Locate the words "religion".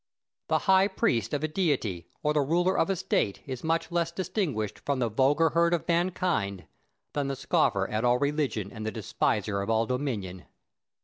8.17-8.71